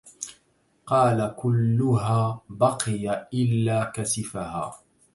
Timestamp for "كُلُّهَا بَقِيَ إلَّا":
1.37-3.91